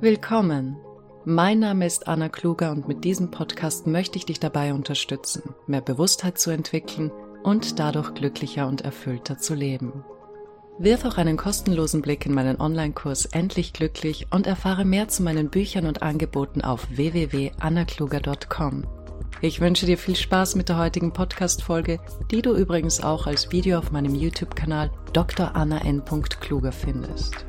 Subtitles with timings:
[0.00, 0.76] Willkommen.
[1.24, 5.80] Mein Name ist Anna Kluger und mit diesem Podcast möchte ich dich dabei unterstützen, mehr
[5.80, 7.10] Bewusstheit zu entwickeln
[7.42, 10.04] und dadurch glücklicher und erfüllter zu leben.
[10.78, 15.48] Wirf auch einen kostenlosen Blick in meinen Online-Kurs Endlich Glücklich und erfahre mehr zu meinen
[15.48, 18.84] Büchern und Angeboten auf www.annakluger.com.
[19.40, 22.00] Ich wünsche dir viel Spaß mit der heutigen Podcast-Folge,
[22.30, 25.56] die du übrigens auch als Video auf meinem YouTube-Kanal Dr.
[25.56, 26.02] Anna N.
[26.04, 27.46] Kluger findest.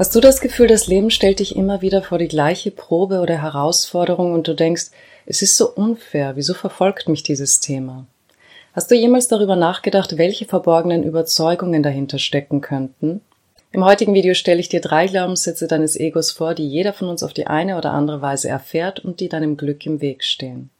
[0.00, 3.42] Hast du das Gefühl, das Leben stellt dich immer wieder vor die gleiche Probe oder
[3.42, 4.86] Herausforderung und du denkst,
[5.26, 8.06] es ist so unfair, wieso verfolgt mich dieses Thema?
[8.72, 13.20] Hast du jemals darüber nachgedacht, welche verborgenen Überzeugungen dahinter stecken könnten?
[13.72, 17.22] Im heutigen Video stelle ich dir drei Glaubenssätze deines Egos vor, die jeder von uns
[17.22, 20.70] auf die eine oder andere Weise erfährt und die deinem Glück im Weg stehen.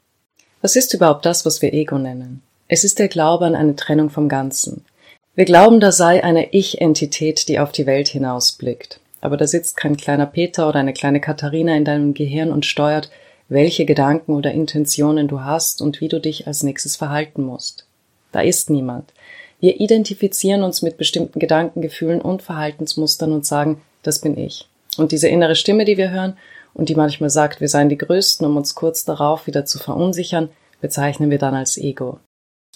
[0.62, 2.40] Was ist überhaupt das, was wir Ego nennen?
[2.68, 4.86] Es ist der Glaube an eine Trennung vom Ganzen.
[5.34, 9.96] Wir glauben, da sei eine Ich-Entität, die auf die Welt hinausblickt aber da sitzt kein
[9.96, 13.10] kleiner Peter oder eine kleine Katharina in deinem Gehirn und steuert,
[13.48, 17.86] welche Gedanken oder Intentionen du hast und wie du dich als nächstes verhalten musst.
[18.32, 19.12] Da ist niemand.
[19.58, 24.68] Wir identifizieren uns mit bestimmten Gedanken, Gefühlen und Verhaltensmustern und sagen, das bin ich.
[24.96, 26.36] Und diese innere Stimme, die wir hören
[26.72, 30.48] und die manchmal sagt, wir seien die Größten, um uns kurz darauf wieder zu verunsichern,
[30.80, 32.20] bezeichnen wir dann als Ego.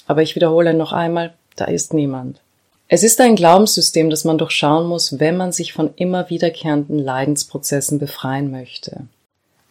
[0.07, 2.41] Aber ich wiederhole noch einmal, da ist niemand.
[2.87, 7.99] Es ist ein Glaubenssystem, das man durchschauen muss, wenn man sich von immer wiederkehrenden Leidensprozessen
[7.99, 9.09] befreien möchte.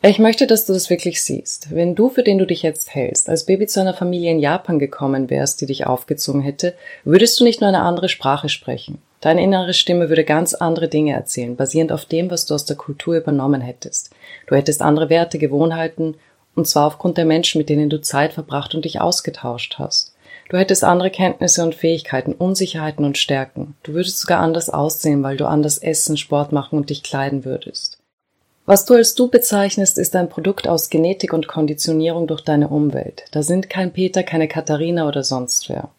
[0.02, 1.74] Ich möchte, dass du das wirklich siehst.
[1.74, 4.80] Wenn du, für den du dich jetzt hältst, als Baby zu einer Familie in Japan
[4.80, 6.74] gekommen wärst, die dich aufgezogen hätte,
[7.06, 8.98] würdest du nicht nur eine andere Sprache sprechen.
[9.22, 12.76] Deine innere Stimme würde ganz andere Dinge erzählen, basierend auf dem, was du aus der
[12.76, 14.10] Kultur übernommen hättest.
[14.48, 16.16] Du hättest andere Werte, Gewohnheiten,
[16.56, 20.13] und zwar aufgrund der Menschen, mit denen du Zeit verbracht und dich ausgetauscht hast.
[20.50, 23.76] Du hättest andere Kenntnisse und Fähigkeiten, Unsicherheiten und Stärken.
[23.84, 27.98] Du würdest sogar anders aussehen, weil du anders essen, Sport machen und dich kleiden würdest.
[28.66, 33.26] Was du als du bezeichnest, ist ein Produkt aus Genetik und Konditionierung durch deine Umwelt.
[33.32, 35.90] Da sind kein Peter, keine Katharina oder sonst wer.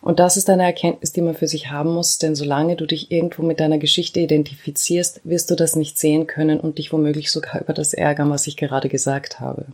[0.00, 3.10] Und das ist eine Erkenntnis, die man für sich haben muss, denn solange du dich
[3.12, 7.60] irgendwo mit deiner Geschichte identifizierst, wirst du das nicht sehen können und dich womöglich sogar
[7.62, 9.66] über das ärgern, was ich gerade gesagt habe.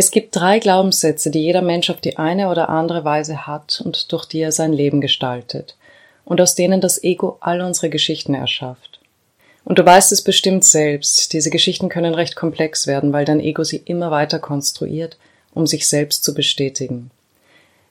[0.00, 4.12] Es gibt drei Glaubenssätze, die jeder Mensch auf die eine oder andere Weise hat und
[4.12, 5.76] durch die er sein Leben gestaltet
[6.24, 9.00] und aus denen das Ego all unsere Geschichten erschafft.
[9.64, 13.64] Und du weißt es bestimmt selbst, diese Geschichten können recht komplex werden, weil dein Ego
[13.64, 15.18] sie immer weiter konstruiert,
[15.52, 17.10] um sich selbst zu bestätigen.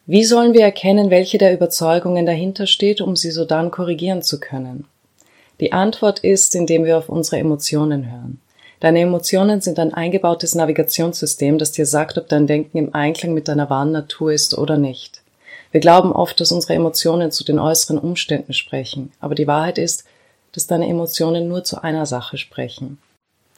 [0.06, 4.40] Wie sollen wir erkennen, welche der Überzeugungen dahinter steht, um sie so dann korrigieren zu
[4.40, 4.86] können?
[5.60, 8.40] Die Antwort ist, indem wir auf unsere Emotionen hören.
[8.80, 13.48] Deine Emotionen sind ein eingebautes Navigationssystem, das dir sagt, ob dein Denken im Einklang mit
[13.48, 15.22] deiner wahren Natur ist oder nicht.
[15.72, 20.06] Wir glauben oft, dass unsere Emotionen zu den äußeren Umständen sprechen, aber die Wahrheit ist,
[20.52, 23.00] dass deine Emotionen nur zu einer Sache sprechen,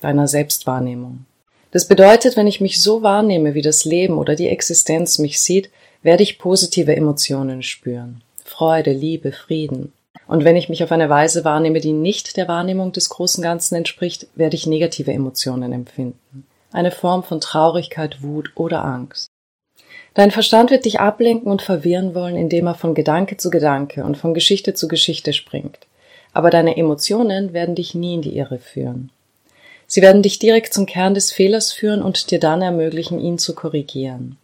[0.02, 1.26] deiner Selbstwahrnehmung.
[1.72, 5.70] Das bedeutet, wenn ich mich so wahrnehme, wie das Leben oder die Existenz mich sieht,
[6.02, 8.22] werde ich positive Emotionen spüren.
[8.44, 9.94] Freude, Liebe, Frieden.
[10.28, 13.76] Und wenn ich mich auf eine Weise wahrnehme, die nicht der Wahrnehmung des großen Ganzen
[13.76, 16.46] entspricht, werde ich negative Emotionen empfinden.
[16.72, 19.28] Eine Form von Traurigkeit, Wut oder Angst.
[20.14, 24.18] Dein Verstand wird dich ablenken und verwirren wollen, indem er von Gedanke zu Gedanke und
[24.18, 25.80] von Geschichte zu Geschichte springt.
[26.34, 29.12] Aber deine Emotionen werden dich nie in die Irre führen.
[29.88, 33.56] Sie werden dich direkt zum Kern des Fehlers führen und dir dann ermöglichen, ihn zu
[33.56, 34.38] korrigieren.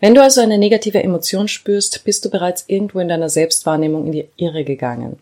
[0.00, 4.12] Wenn du also eine negative Emotion spürst, bist du bereits irgendwo in deiner Selbstwahrnehmung in
[4.12, 5.20] die Irre gegangen.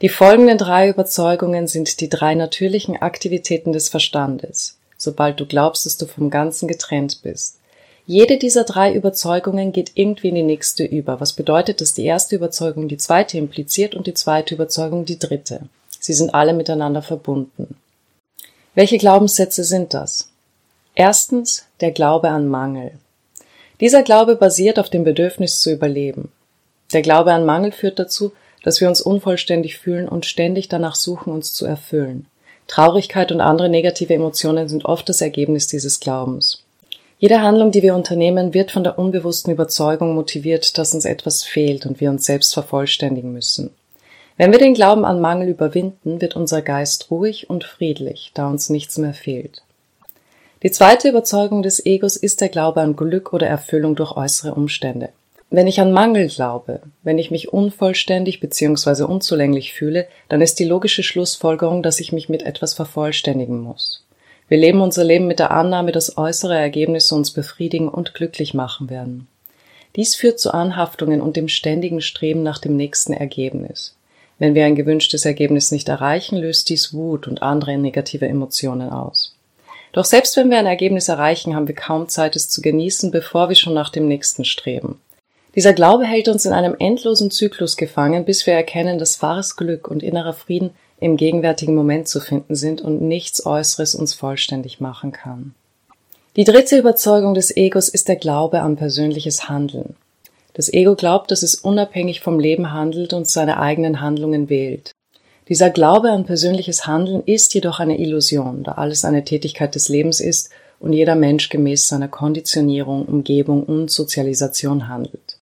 [0.00, 5.96] Die folgenden drei Überzeugungen sind die drei natürlichen Aktivitäten des Verstandes, sobald du glaubst, dass
[5.96, 7.56] du vom Ganzen getrennt bist.
[8.06, 12.36] Jede dieser drei Überzeugungen geht irgendwie in die nächste über, was bedeutet, dass die erste
[12.36, 15.62] Überzeugung die zweite impliziert und die zweite Überzeugung die dritte.
[16.00, 17.76] Sie sind alle miteinander verbunden.
[18.74, 20.30] Welche Glaubenssätze sind das?
[20.94, 22.92] Erstens der Glaube an Mangel.
[23.80, 26.32] Dieser Glaube basiert auf dem Bedürfnis zu überleben.
[26.92, 28.32] Der Glaube an Mangel führt dazu,
[28.64, 32.26] dass wir uns unvollständig fühlen und ständig danach suchen, uns zu erfüllen.
[32.66, 36.64] Traurigkeit und andere negative Emotionen sind oft das Ergebnis dieses Glaubens.
[37.18, 41.86] Jede Handlung, die wir unternehmen, wird von der unbewussten Überzeugung motiviert, dass uns etwas fehlt
[41.86, 43.70] und wir uns selbst vervollständigen müssen.
[44.36, 48.70] Wenn wir den Glauben an Mangel überwinden, wird unser Geist ruhig und friedlich, da uns
[48.70, 49.62] nichts mehr fehlt.
[50.64, 55.10] Die zweite Überzeugung des Egos ist der Glaube an Glück oder Erfüllung durch äußere Umstände.
[55.50, 59.04] Wenn ich an Mangel glaube, wenn ich mich unvollständig bzw.
[59.04, 64.04] unzulänglich fühle, dann ist die logische Schlussfolgerung, dass ich mich mit etwas vervollständigen muss.
[64.48, 68.90] Wir leben unser Leben mit der Annahme, dass äußere Ergebnisse uns befriedigen und glücklich machen
[68.90, 69.28] werden.
[69.94, 73.94] Dies führt zu Anhaftungen und dem ständigen Streben nach dem nächsten Ergebnis.
[74.40, 79.37] Wenn wir ein gewünschtes Ergebnis nicht erreichen, löst dies Wut und andere negative Emotionen aus.
[79.92, 83.48] Doch selbst wenn wir ein Ergebnis erreichen, haben wir kaum Zeit, es zu genießen, bevor
[83.48, 85.00] wir schon nach dem nächsten streben.
[85.54, 89.88] Dieser Glaube hält uns in einem endlosen Zyklus gefangen, bis wir erkennen, dass wahres Glück
[89.88, 90.70] und innerer Frieden
[91.00, 95.54] im gegenwärtigen Moment zu finden sind und nichts Äußeres uns vollständig machen kann.
[96.36, 99.96] Die dritte Überzeugung des Egos ist der Glaube an persönliches Handeln.
[100.54, 104.92] Das Ego glaubt, dass es unabhängig vom Leben handelt und seine eigenen Handlungen wählt.
[105.48, 110.20] Dieser Glaube an persönliches Handeln ist jedoch eine Illusion, da alles eine Tätigkeit des Lebens
[110.20, 115.38] ist und jeder Mensch gemäß seiner Konditionierung, Umgebung und Sozialisation handelt.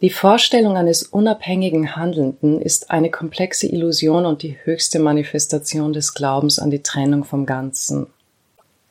[0.00, 6.58] Die Vorstellung eines unabhängigen Handelnden ist eine komplexe Illusion und die höchste Manifestation des Glaubens
[6.58, 8.08] an die Trennung vom Ganzen.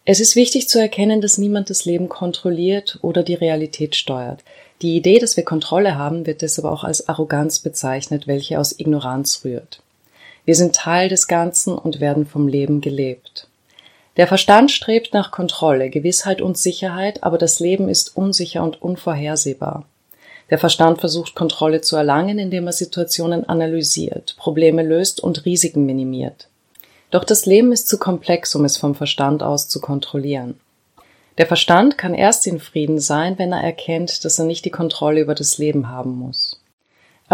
[0.06, 4.44] Es ist wichtig zu erkennen, dass niemand das Leben kontrolliert oder die Realität steuert.
[4.82, 9.42] Die Idee, dass wir Kontrolle haben, wird deshalb auch als Arroganz bezeichnet, welche aus Ignoranz
[9.46, 9.83] rührt.
[10.46, 13.48] Wir sind Teil des Ganzen und werden vom Leben gelebt.
[14.18, 19.86] Der Verstand strebt nach Kontrolle, Gewissheit und Sicherheit, aber das Leben ist unsicher und unvorhersehbar.
[20.50, 26.48] Der Verstand versucht Kontrolle zu erlangen, indem er Situationen analysiert, Probleme löst und Risiken minimiert.
[27.10, 30.60] Doch das Leben ist zu komplex, um es vom Verstand aus zu kontrollieren.
[31.38, 35.22] Der Verstand kann erst in Frieden sein, wenn er erkennt, dass er nicht die Kontrolle
[35.22, 36.60] über das Leben haben muss.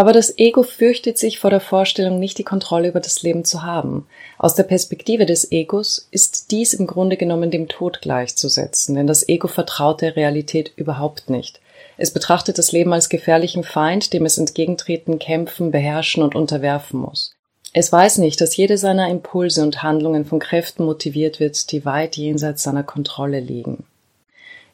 [0.00, 3.64] Aber das Ego fürchtet sich vor der Vorstellung, nicht die Kontrolle über das Leben zu
[3.64, 4.06] haben.
[4.38, 9.28] Aus der Perspektive des Egos ist dies im Grunde genommen dem Tod gleichzusetzen, denn das
[9.28, 11.60] Ego vertraut der Realität überhaupt nicht.
[11.98, 17.34] Es betrachtet das Leben als gefährlichen Feind, dem es entgegentreten, kämpfen, beherrschen und unterwerfen muss.
[17.74, 22.16] Es weiß nicht, dass jede seiner Impulse und Handlungen von Kräften motiviert wird, die weit
[22.16, 23.84] jenseits seiner Kontrolle liegen.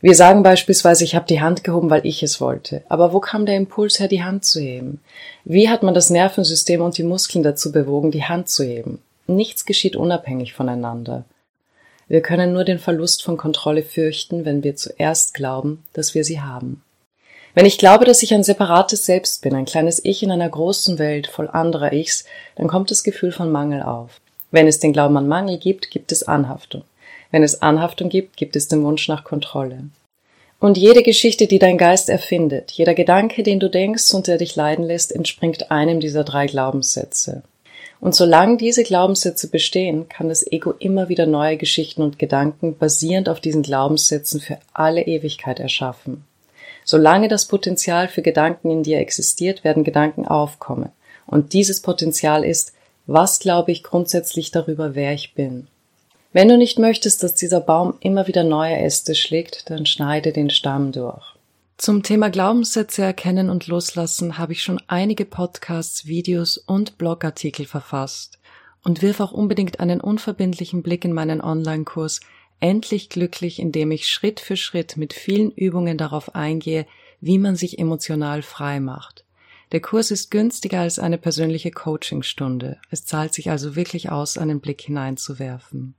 [0.00, 2.82] Wir sagen beispielsweise, ich habe die Hand gehoben, weil ich es wollte.
[2.88, 5.00] Aber wo kam der Impuls her, die Hand zu heben?
[5.44, 9.00] Wie hat man das Nervensystem und die Muskeln dazu bewogen, die Hand zu heben?
[9.26, 11.24] Nichts geschieht unabhängig voneinander.
[12.08, 16.40] Wir können nur den Verlust von Kontrolle fürchten, wenn wir zuerst glauben, dass wir sie
[16.40, 16.82] haben.
[17.54, 20.98] Wenn ich glaube, dass ich ein separates Selbst bin, ein kleines Ich in einer großen
[20.98, 24.20] Welt voll anderer Ichs, dann kommt das Gefühl von Mangel auf.
[24.50, 26.84] Wenn es den Glauben an Mangel gibt, gibt es Anhaftung.
[27.36, 29.90] Wenn es Anhaftung gibt, gibt es den Wunsch nach Kontrolle.
[30.58, 34.56] Und jede Geschichte, die dein Geist erfindet, jeder Gedanke, den du denkst und der dich
[34.56, 37.42] leiden lässt, entspringt einem dieser drei Glaubenssätze.
[38.00, 43.28] Und solange diese Glaubenssätze bestehen, kann das Ego immer wieder neue Geschichten und Gedanken basierend
[43.28, 46.24] auf diesen Glaubenssätzen für alle Ewigkeit erschaffen.
[46.86, 50.88] Solange das Potenzial für Gedanken in dir existiert, werden Gedanken aufkommen.
[51.26, 52.72] Und dieses Potenzial ist,
[53.06, 55.66] was glaube ich grundsätzlich darüber, wer ich bin.
[56.36, 60.50] Wenn du nicht möchtest, dass dieser Baum immer wieder neue Äste schlägt, dann schneide den
[60.50, 61.24] Stamm durch.
[61.78, 68.38] Zum Thema Glaubenssätze erkennen und loslassen habe ich schon einige Podcasts, Videos und Blogartikel verfasst
[68.84, 72.20] und wirf auch unbedingt einen unverbindlichen Blick in meinen Online-Kurs
[72.60, 76.84] endlich glücklich, indem ich Schritt für Schritt mit vielen Übungen darauf eingehe,
[77.22, 79.24] wie man sich emotional frei macht.
[79.72, 82.76] Der Kurs ist günstiger als eine persönliche Coachingstunde.
[82.90, 85.94] Es zahlt sich also wirklich aus, einen Blick hineinzuwerfen.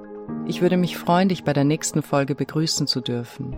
[0.46, 3.58] Ich würde mich freuen, dich bei der nächsten Folge begrüßen zu dürfen.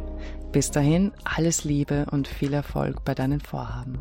[0.52, 4.00] Bis dahin alles Liebe und viel Erfolg bei deinen Vorhaben.